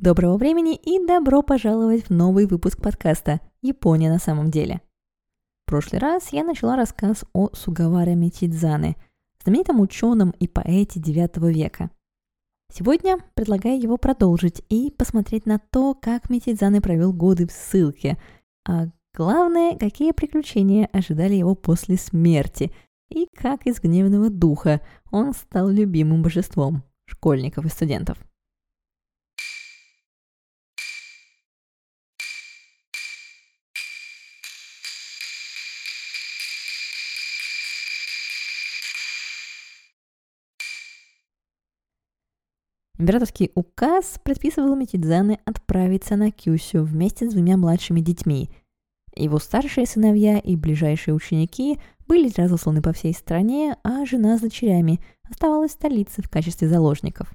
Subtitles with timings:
[0.00, 4.80] Доброго времени и добро пожаловать в новый выпуск подкаста «Япония на самом деле».
[5.66, 8.96] В прошлый раз я начала рассказ о Сугаваре Митидзане,
[9.44, 11.90] знаменитом ученом и поэте IX века.
[12.72, 18.16] Сегодня предлагаю его продолжить и посмотреть на то, как Митидзане провел годы в ссылке,
[18.66, 22.72] а главное, какие приключения ожидали его после смерти
[23.10, 24.80] и как из гневного духа
[25.10, 28.16] он стал любимым божеством школьников и студентов.
[43.00, 48.50] Императорский указ предписывал Митидзане отправиться на Кюсю вместе с двумя младшими детьми.
[49.16, 55.00] Его старшие сыновья и ближайшие ученики были разосланы по всей стране, а жена с дочерями
[55.30, 57.32] оставалась в столице в качестве заложников.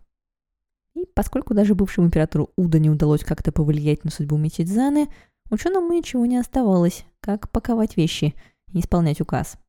[0.93, 5.07] И поскольку даже бывшему императору Уда не удалось как-то повлиять на судьбу Митидзаны,
[5.49, 8.35] ученому ничего не оставалось, как паковать вещи
[8.71, 9.57] и исполнять указ–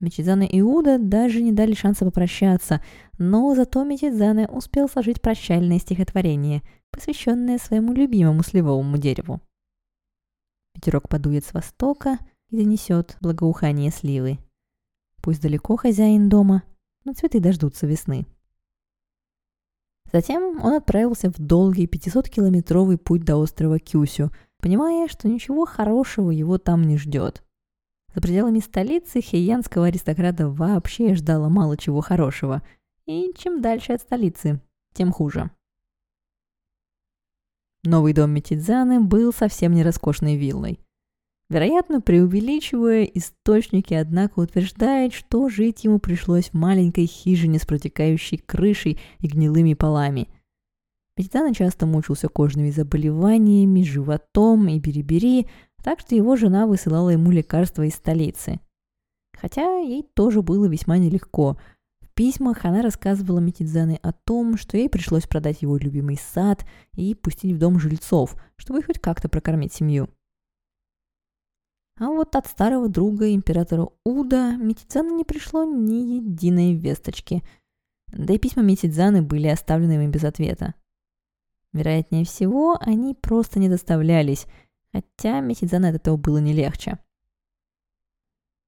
[0.00, 2.82] Мечидзана и Уда даже не дали шанса попрощаться,
[3.18, 9.40] но зато Мечидзана успел сложить прощальное стихотворение, посвященное своему любимому сливовому дереву.
[10.74, 14.38] Ветерок подует с востока и донесет благоухание сливы.
[15.22, 16.62] Пусть далеко хозяин дома,
[17.04, 18.26] но цветы дождутся весны.
[20.10, 26.56] Затем он отправился в долгий 500-километровый путь до острова Кюсю, понимая, что ничего хорошего его
[26.56, 27.44] там не ждет–
[28.14, 32.62] за пределами столицы хейянского аристократа вообще ждало мало чего хорошего.
[33.06, 34.60] И чем дальше от столицы,
[34.92, 35.50] тем хуже.
[37.82, 40.78] Новый дом Митидзаны был совсем не роскошной виллой.
[41.48, 49.00] Вероятно, преувеличивая, источники, однако, утверждают, что жить ему пришлось в маленькой хижине с протекающей крышей
[49.18, 50.28] и гнилыми полами.
[51.16, 55.48] Митидзана часто мучился кожными заболеваниями, животом и берибери,
[55.82, 58.60] так что его жена высылала ему лекарства из столицы.
[59.38, 61.58] Хотя ей тоже было весьма нелегко.
[62.02, 67.14] В письмах она рассказывала Митидзане о том, что ей пришлось продать его любимый сад и
[67.14, 70.10] пустить в дом жильцов, чтобы хоть как-то прокормить семью.
[71.98, 77.42] А вот от старого друга императора Уда Митидзана не пришло ни единой весточки.
[78.08, 80.74] Да и письма Митидзаны были оставлены им без ответа.
[81.72, 84.46] Вероятнее всего, они просто не доставлялись–
[84.92, 86.98] Хотя Мисидзана от этого было не легче.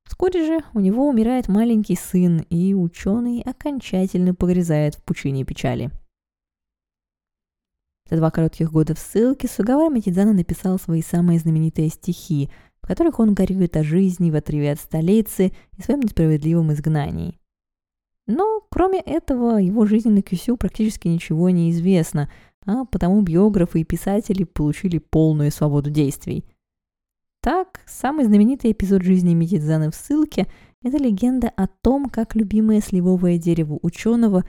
[0.04, 5.90] Вскоре же у него умирает маленький сын, и ученый окончательно погрязает в пучине печали.
[8.10, 12.50] За два коротких года в ссылке Сугавара Митидзана написал свои самые знаменитые стихи,
[12.82, 17.38] в которых он горюет о жизни в отрыве от столицы и своем несправедливом изгнании.
[18.26, 22.30] Но, кроме этого, его жизни на Кюсю практически ничего не известно–
[22.66, 26.44] а потому биографы и писатели получили полную свободу действий.
[27.40, 30.46] Так, самый знаменитый эпизод жизни Митидзаны в ссылке–
[30.84, 34.44] это легенда о том, как любимое сливовое дерево ученого,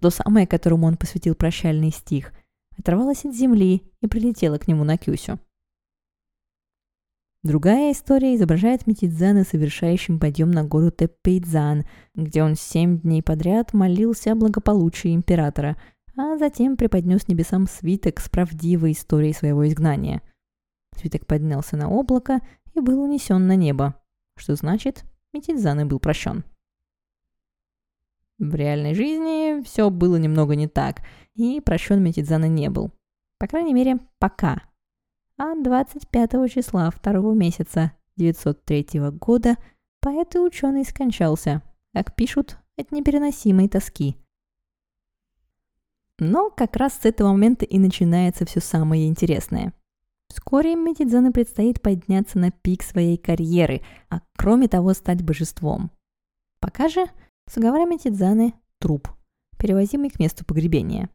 [0.00, 2.32] то самое, которому он посвятил прощальный стих,
[2.78, 5.40] оторвалось от земли и прилетело к нему на Кюсю.
[7.42, 11.84] Другая история изображает Митидзана совершающим подъем на гору Теппейдзан,
[12.14, 15.76] где он семь дней подряд молился о благополучии императора–
[16.16, 20.22] а затем преподнес небесам свиток с правдивой историей своего изгнания.
[20.96, 22.40] Свиток поднялся на облако
[22.74, 24.00] и был унесен на небо,
[24.36, 26.44] что значит, Митидзаны был прощен.
[28.38, 31.00] В реальной жизни все было немного не так,
[31.34, 32.92] и прощен Митидзана не был.
[33.38, 34.62] По крайней мере, пока.
[35.38, 39.56] А 25 числа второго месяца 903 года
[40.00, 41.62] поэт и ученый скончался,
[41.92, 44.16] как пишут, от непереносимой тоски–
[46.18, 49.72] но как раз с этого момента и начинается все самое интересное.
[50.28, 55.90] Вскоре Митидзане предстоит подняться на пик своей карьеры, а кроме того стать божеством.
[56.60, 57.06] Пока же
[57.48, 59.08] Сугавара Митидзане– труп,
[59.58, 61.10] перевозимый к месту погребения.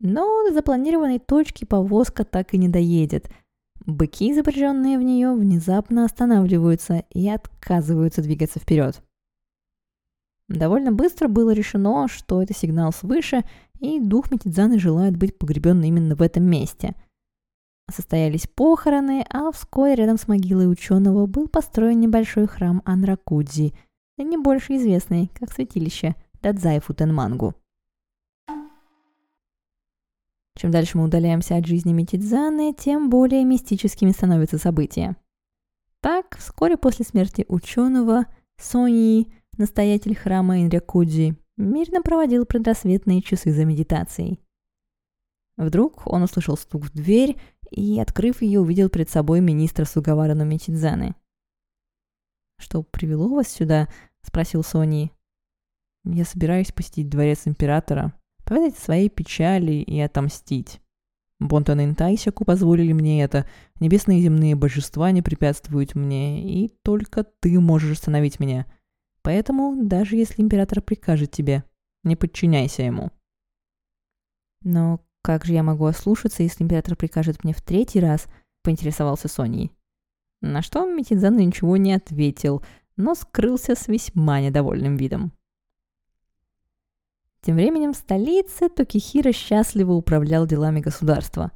[0.00, 3.28] Но до запланированной точки повозка так и не доедет.
[3.84, 9.02] Быки, запряженные в нее, внезапно останавливаются и отказываются двигаться вперед.
[10.48, 13.44] Довольно быстро было решено, что это сигнал свыше,
[13.80, 16.94] и дух Митидзаны желает быть погребен именно в этом месте.
[17.90, 23.72] Состоялись похороны, а вскоре рядом с могилой ученого был построен небольшой храм Анракудзи,
[24.18, 27.54] не больше известный как святилище Дадзай Футенмангу.
[30.56, 35.16] Чем дальше мы удаляемся от жизни Митидзаны, тем более мистическими становятся события.
[36.00, 38.26] Так, вскоре после смерти ученого,
[38.60, 44.40] Сони, настоятель храма Инрякуджи, мирно проводил предрассветные часы за медитацией.
[45.56, 47.36] Вдруг он услышал стук в дверь
[47.70, 51.16] и, открыв ее, увидел перед собой министра Сугавара Номичидзаны.
[52.58, 53.88] «Что привело вас сюда?»—
[54.22, 55.12] спросил Сони.
[56.04, 58.14] «Я собираюсь посетить дворец императора,
[58.44, 60.80] поведать своей печали и отомстить.
[61.40, 67.24] Бонтан и Тайсяку позволили мне это, небесные и земные божества не препятствуют мне, и только
[67.24, 68.66] ты можешь остановить меня.
[69.28, 71.62] Поэтому, даже если император прикажет тебе,
[72.02, 73.10] не подчиняйся ему».
[74.62, 78.26] «Но как же я могу ослушаться, если император прикажет мне в третий раз?»—
[78.62, 79.70] поинтересовался Соней.
[80.40, 82.64] На что Митидзан ничего не ответил,
[82.96, 85.32] но скрылся с весьма недовольным видом.
[87.42, 91.52] Тем временем в столице Токихира счастливо управлял делами государства.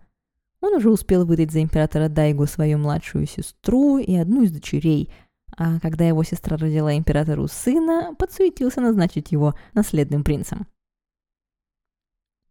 [0.61, 5.11] Он уже успел выдать за императора Дайгу свою младшую сестру и одну из дочерей,
[5.57, 10.67] а когда его сестра родила императору сына, подсуетился назначить его наследным принцем.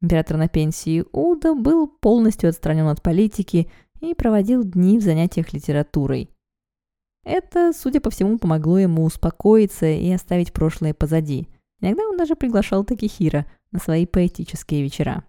[0.01, 3.69] Император на пенсии Уда был полностью отстранен от политики
[3.99, 6.29] и проводил дни в занятиях литературой.
[7.23, 11.47] Это, судя по всему, помогло ему успокоиться и оставить прошлое позади.
[11.79, 15.23] Иногда он даже приглашал Такихира на свои поэтические вечера.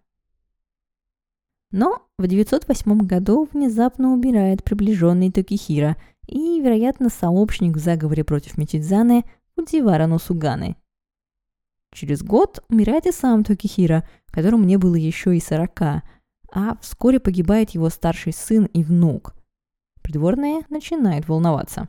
[1.70, 5.96] Но в 908 году внезапно убирает приближенный Токихира
[6.26, 9.24] и, вероятно, сообщник в заговоре против Мичидзаны
[9.56, 10.76] Удивара Носуганы.
[11.92, 16.02] Через год умирает и сам Токихира, которому не было еще и сорока,
[16.50, 19.34] а вскоре погибает его старший сын и внук.
[20.02, 21.88] Придворные начинают волноваться.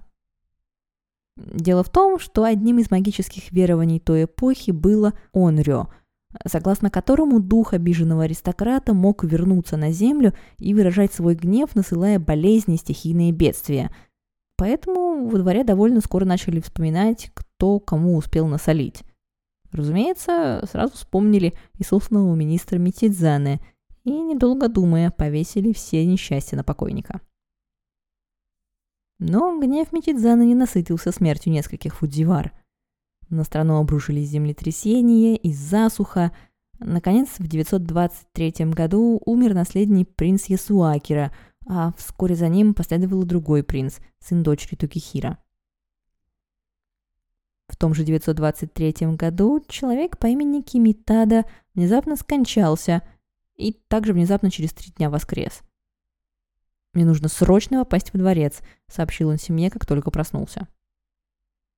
[1.36, 5.88] Дело в том, что одним из магических верований той эпохи было Онрё,
[6.45, 12.75] согласно которому дух обиженного аристократа мог вернуться на землю и выражать свой гнев, насылая болезни
[12.75, 13.94] и стихийные бедствия.
[14.63, 19.04] Поэтому во дворе довольно скоро начали вспоминать, кто кому успел насолить.
[19.71, 23.60] Разумеется, сразу вспомнили и собственного министра Митидзаны–
[24.04, 27.21] и, недолго думая, повесили все несчастья на покойника.
[29.19, 32.51] Но гнев Митидзана не насытился смертью нескольких фудзивар.
[33.30, 36.33] На страну обрушились землетрясения и засуха.
[36.80, 41.33] Наконец, в 923 году умер наследник принц Ясуакира,
[41.68, 45.38] а вскоре за ним последовал другой принц, сын дочери Тукихира.
[47.68, 53.01] В том же 923 году человек по имени Кимитада внезапно скончался–
[53.56, 55.62] и также внезапно через три дня воскрес.
[56.94, 60.68] «Мне нужно срочно попасть во дворец»,— сообщил он семье, как только проснулся.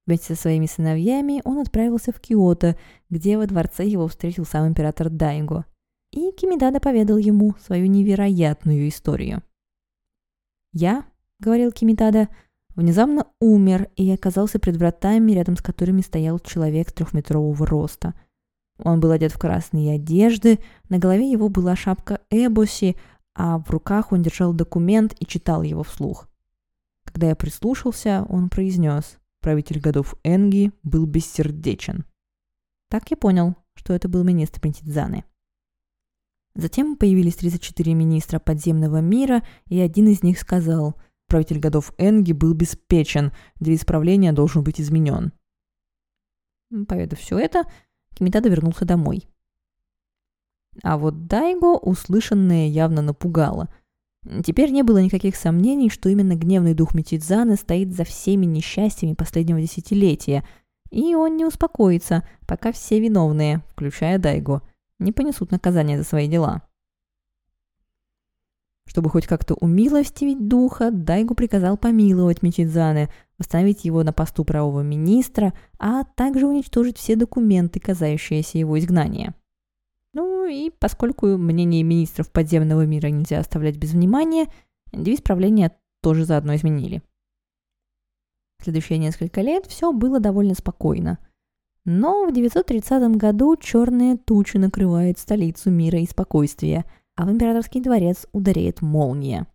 [0.06, 2.78] Вместе со своими сыновьями он отправился в Киото,
[3.10, 5.66] где во дворце его встретил сам император Дайго.
[6.12, 9.42] И Кимидада поведал ему свою невероятную историю.
[10.76, 11.06] «Я»,—
[11.40, 12.30] говорил Кимидада,—
[12.76, 18.14] внезапно умер и оказался пред вратами, рядом с которыми стоял человек трехметрового роста—
[18.80, 22.98] он был одет в красные одежды, на голове его была шапка Эбоси,
[23.34, 26.28] а в руках он держал документ и читал его вслух.
[27.06, 32.06] Когда я прислушался, он произнес, правитель годов Энги был бессердечен.
[32.90, 35.24] Так я понял, что это был министр Пентидзаны.
[36.56, 40.96] Затем появились 34 министра подземного мира, и один из них сказал,
[41.28, 45.34] правитель годов Энги был беспечен, для исправления должен быть изменен.
[46.88, 47.64] Поведав все это,
[48.14, 49.28] Кимитада вернулся домой.
[50.82, 53.70] А вот Дайго услышанное явно напугало.
[54.44, 59.62] Теперь не было никаких сомнений, что именно гневный дух Митидзаны стоит за всеми несчастьями последнего
[59.62, 60.44] десятилетия,
[60.90, 64.62] и он не успокоится, пока все виновные, включая Дайго,
[65.00, 66.64] не понесут наказание за свои дела.
[68.88, 75.54] Чтобы хоть как-то умилостивить духа, Дайгу приказал помиловать Мичидзаны, восстановить его на посту правого министра,
[75.80, 79.36] а также уничтожить все документы, касающиеся его изгнания.
[80.14, 84.48] Ну и поскольку мнение министров подземного мира нельзя оставлять без внимания,
[84.94, 87.02] девиз правления тоже заодно изменили.
[88.62, 91.20] Следующие несколько лет все было довольно спокойно.
[91.86, 98.28] Но в 930 году черная туча накрывает столицу мира и спокойствия– а в императорский дворец
[98.34, 99.48] ударяет молния.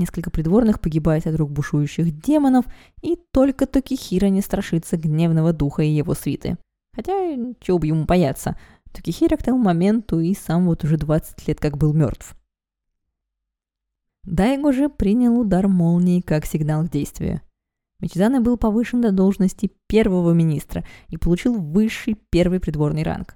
[0.00, 2.66] Несколько придворных погибает от рук бушующих демонов,
[3.02, 6.58] и только Токихира не страшится гневного духа и его свиты.
[6.94, 7.12] Хотя,
[7.60, 8.58] чего бы ему бояться,
[8.92, 12.36] Токихира к тому моменту и сам вот уже 20 лет как был мертв.
[14.24, 17.40] Дайго же принял удар молнии как сигнал к действию.
[18.00, 23.34] Мичизана был повышен до должности первого министра и получил высший первый придворный ранг.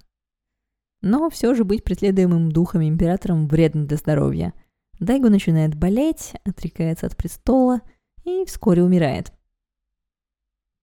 [1.00, 4.52] Но все же быть преследуемым духами императором вредно для здоровья.
[4.98, 7.82] Дайго начинает болеть, отрекается от престола
[8.24, 9.32] и вскоре умирает.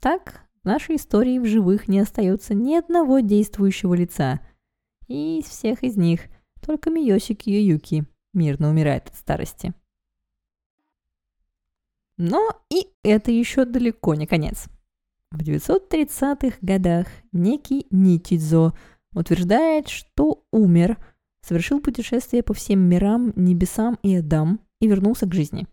[0.02, 4.40] Так, в нашей истории в живых не остается ни одного действующего лица.
[5.08, 6.22] И из всех из них
[6.66, 9.74] только Миосики Юки мирно умирает от старости.
[12.18, 14.66] Но и это еще далеко не конец.
[15.32, 18.74] В 930-х годах некий Нитидзо
[19.14, 20.98] утверждает, что умер,
[21.42, 25.68] совершил путешествие по всем мирам, небесам и адам и вернулся к жизни.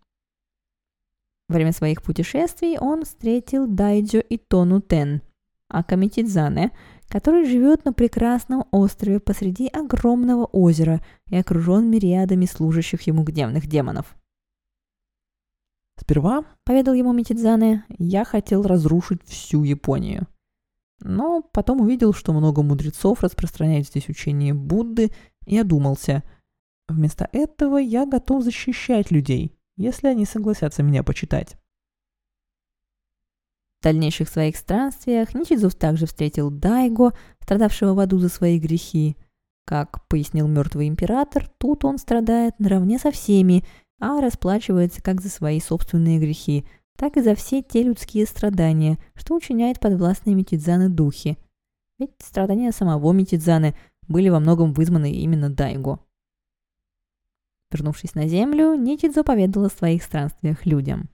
[1.49, 5.23] Во время своих путешествий он встретил Дайджо и Тону Тен,
[5.69, 6.73] Акамитидзане,
[7.09, 14.17] который живет на прекрасном острове посреди огромного озера и окружен мириадами служащих ему гневных демонов.
[15.99, 20.27] «Сперва,— поведал ему Митидзане,— я хотел разрушить всю Японию.
[21.01, 25.11] Но потом увидел, что много мудрецов распространяют здесь учение Будды,
[25.47, 26.23] и одумался.
[26.89, 31.57] Вместо этого я готов защищать людей, если они согласятся меня почитать.
[33.81, 39.17] В дальнейших своих странствиях Ничидзов также встретил Дайго, страдавшего в аду за свои грехи.
[39.65, 43.65] Как пояснил мертвый император, тут он страдает наравне со всеми,
[44.03, 46.67] а расплачивается как за свои собственные грехи,
[46.97, 51.39] так и за все те людские страдания, что учиняет подвластные Митидзаны духи.
[52.01, 53.77] Ведь страдания самого Митидзаны
[54.09, 56.01] были во многом вызваны именно Дайго.
[57.71, 61.09] Вернувшись на землю, Ничидзо поведал о своих странствиях людям.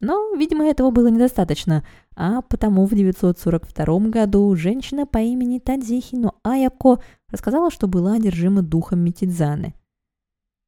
[0.00, 7.00] Но, видимо, этого было недостаточно, а потому в 942 году женщина по имени Тадзихино Аяко
[7.28, 9.74] рассказала, что была одержима духом Митидзаны.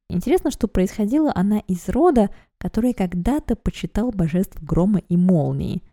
[0.09, 5.83] Интересно, что происходила она из рода, который когда-то почитал божеств грома и молнии.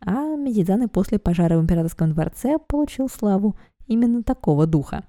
[0.00, 3.56] А Митидзаны после пожара в императорском дворце получил славу
[3.86, 5.04] именно такого духа.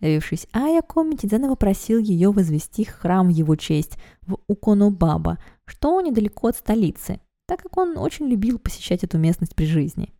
[0.00, 6.56] Явившись Аяко, Митидзена попросил ее возвести храм в его честь в Уконобаба, что недалеко от
[6.56, 10.12] столицы, так как он очень любил посещать эту местность при жизни.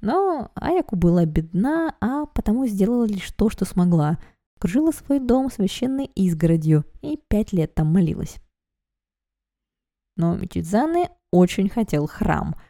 [0.00, 4.18] Но Аяку была бедна, а потому сделала лишь то, что смогла.
[4.62, 8.36] Кружила свой дом священной изгородью и пять лет там молилась.
[10.16, 12.54] Но Мичидзаны очень хотел храм–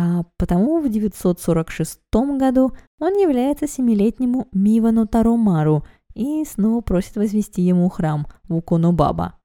[0.00, 2.00] а потому в 946
[2.38, 9.40] году он является семилетнему Мивану Таромару и снова просит возвести ему храм в Уконобаба.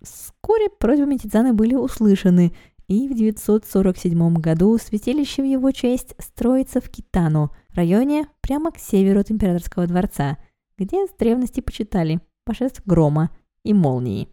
[0.00, 2.56] Вскоре просьбы Митидзаны были услышаны,
[2.88, 9.20] и в 947 году святилище в его честь строится в Китану, районе прямо к северу
[9.20, 10.38] от императорского дворца,
[10.76, 13.30] где с древности почитали божеств грома
[13.64, 14.28] и молнии.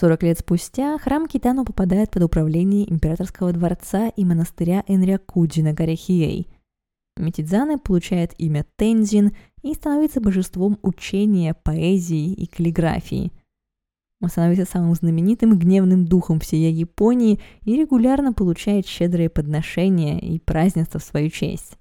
[0.00, 5.94] 40 лет спустя храм Китану попадает под управление императорского дворца и монастыря Энрякуджи на горе
[5.94, 6.48] Хиэй.
[7.16, 13.32] Митидзаны получает имя Тензин и становится божеством учения, поэзии и каллиграфии.
[14.24, 20.98] Он становится самым знаменитым гневным духом всей Японии и регулярно получает щедрые подношения и празднества
[20.98, 21.78] в свою честь.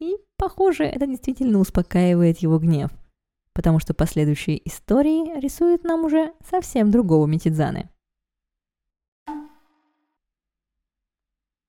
[0.00, 2.90] И, похоже, это действительно успокаивает его гнев
[3.54, 7.88] потому что последующие истории рисуют нам уже совсем другого Митидзаны.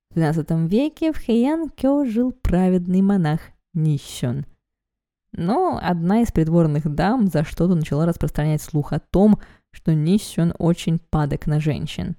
[0.10, 3.42] В XII веке в Хэйян-кё жил праведный монах
[3.74, 4.46] Нищон.
[5.32, 9.40] Но одна из придворных дам за что-то начала распространять слух о том,
[9.74, 12.16] что Нищон очень падок на женщин.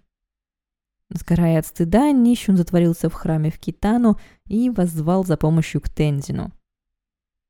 [1.09, 6.53] Сгорая от стыда, Нищун затворился в храме в Китану и воззвал за помощью к Тензину–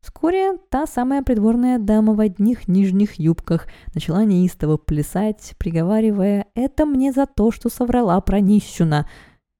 [0.04, 7.10] Вскоре та самая придворная дама в одних нижних юбках начала неистово плясать, приговаривая «это мне
[7.10, 9.08] за то, что соврала про нищуна»,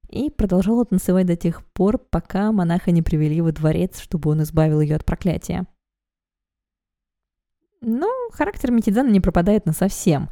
[0.07, 4.81] и продолжала танцевать до тех пор, пока монаха не привели во дворец, чтобы он избавил
[4.81, 5.65] ее от проклятия.
[7.87, 10.29] Но характер Митидзана не пропадает на совсем,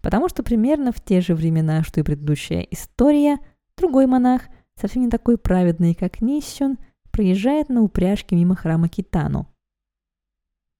[0.00, 3.38] потому что примерно в те же времена, что и предыдущая история,
[3.76, 4.42] другой монах,
[4.74, 6.76] совсем не такой праведный, как Нищун,
[7.12, 9.46] проезжает на упряжке мимо храма Китану.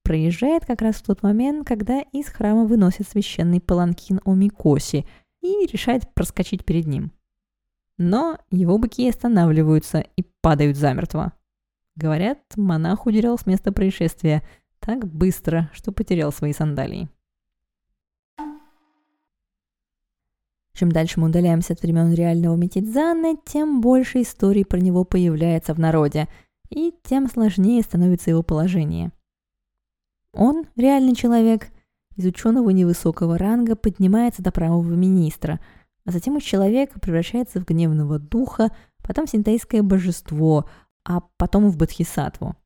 [0.03, 5.07] Проезжает как раз в тот момент, когда из храма выносит священный паланкин Омикоси
[5.41, 7.13] и решает проскочить перед ним.
[7.97, 11.33] Но его быки останавливаются и падают замертво.
[11.95, 14.43] Говорят, монах удирал с места происшествия
[14.88, 17.11] так быстро, что потерял свои сандалии.
[20.73, 25.78] Чем дальше мы удаляемся от времен реального Митидзана, тем больше историй про него появляется в
[25.78, 26.26] народе,
[26.71, 29.12] и тем сложнее становится его положение.
[30.33, 31.68] Он, реальный человек,
[32.16, 35.61] из ученого невысокого ранга поднимается до правого министра,
[36.07, 38.75] а затем из человека превращается в гневного духа,
[39.07, 40.64] потом в синтейское божество,
[41.04, 42.57] а потом в бодхисаттву.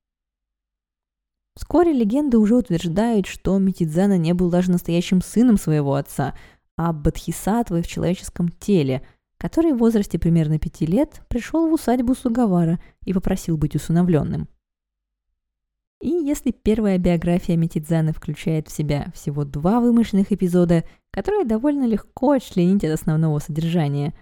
[1.57, 6.35] Вскоре легенды уже утверждают, что Митидзана не был даже настоящим сыном своего отца–
[6.77, 9.03] а бодхисаттвой в человеческом теле,
[9.39, 14.49] который в возрасте примерно пяти лет пришел в усадьбу Сугавара и попросил быть усыновленным.
[16.01, 22.33] И если первая биография Митидзаны включает в себя всего два вымышленных эпизода, которые довольно легко
[22.33, 24.13] отчленить от основного содержания,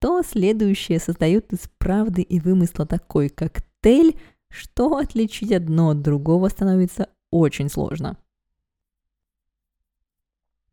[0.00, 4.18] то следующие создают из правды и вымысла такой коктейль,
[4.50, 8.18] что отличить одно от другого становится очень сложно.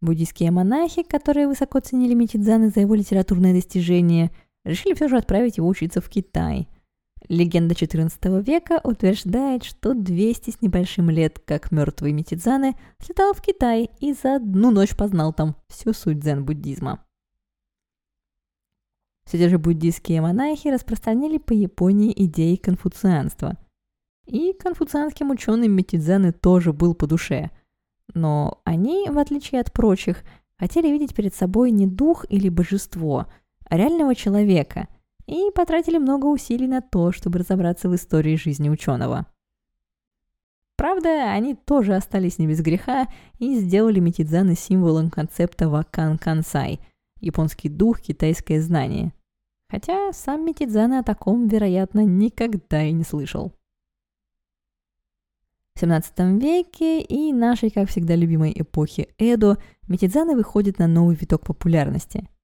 [0.01, 4.31] Буддийские монахи, которые высоко ценили Митидзаны за его литературные достижения,
[4.63, 6.67] решили все же отправить его учиться в Китай–
[7.29, 13.89] Легенда XIV века утверждает, что 200 с небольшим лет, как мертвый Митидзаны, слетал в Китай
[14.00, 17.03] и за одну ночь познал там всю суть дзен-буддизма.
[19.25, 23.57] Все те же буддийские монахи распространили по Японии идеи конфуцианства.
[24.27, 27.50] И конфуцианским ученым Митидзаны тоже был по душе.
[28.13, 30.24] Но они, в отличие от прочих,
[30.60, 33.25] хотели видеть перед собой не дух или божество,
[33.69, 34.88] а реального человека–
[35.27, 39.27] и потратили много усилий на то, чтобы разобраться в истории жизни ученого.
[40.77, 43.07] Правда, они тоже остались не без греха
[43.39, 46.79] и сделали Митидзаны символом концепта Вакан Кансай–
[47.19, 49.12] японский дух, китайское знание.
[49.69, 53.51] Хотя сам Митидзаны о таком, вероятно, никогда и не слышал.
[55.77, 59.57] 17 веке и нашей, как всегда, любимой эпохи Эдо
[59.88, 62.27] Митидзаны выходит на новый виток популярности–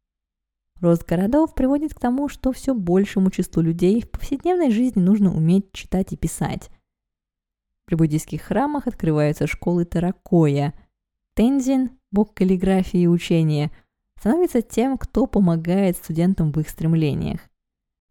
[0.83, 5.71] Рост городов приводит к тому, что все большему числу людей в повседневной жизни нужно уметь
[5.71, 6.69] читать и писать.
[7.85, 10.73] При буддийских храмах открываются школы Таракоя.
[11.35, 13.71] Тензин, бог каллиграфии и учения,
[14.19, 17.39] становится тем, кто помогает студентам в их стремлениях.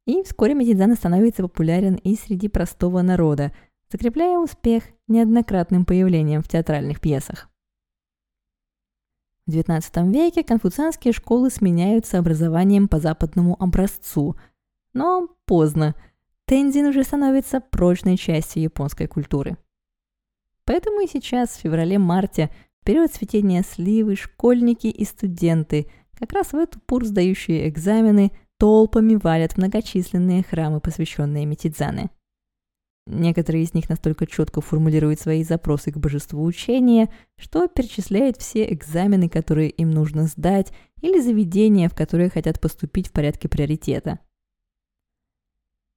[0.07, 3.53] И вскоре Медидзана становится популярен и среди простого народа,
[3.93, 7.49] закрепляя успех неоднократным появлением в театральных пьесах.
[9.47, 14.37] В XIX веке конфуцианские школы сменяются образованием по западному образцу.
[14.95, 15.95] Но поздно.
[16.47, 19.59] Тензин уже становится прочной частью японской культуры.
[20.65, 22.51] Поэтому и сейчас, в феврале-марте,
[22.81, 29.17] в период цветения сливы, школьники и студенты, как раз в эту пор сдающие экзамены, толпами
[29.17, 32.11] валят многочисленные храмы, посвященные Митидзане–
[33.07, 39.29] Некоторые из них настолько четко формулируют свои запросы к божеству учения, что перечисляют все экзамены,
[39.29, 44.21] которые им нужно сдать, или заведения, в которые хотят поступить в порядке приоритета.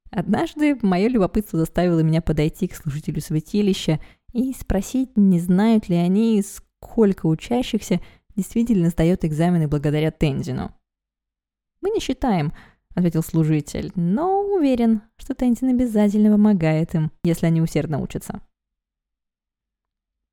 [0.09, 3.99] Однажды мое любопытство заставило меня подойти к служителю святилища
[4.33, 8.01] и спросить, не знают ли они, сколько учащихся
[8.35, 10.73] действительно сдает экзамены благодаря Тензину.
[11.81, 12.53] Мы не считаем,
[12.95, 18.41] ответил служитель, но уверен, что Тентин обязательно помогает им, если они усердно учатся.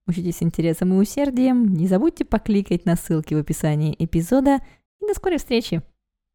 [0.07, 4.61] Учитесь интересом и усердием, не забудьте покликать на ссылки в описании эпизода
[5.01, 5.83] и до скорой встречи.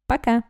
[0.06, 0.44] Пока!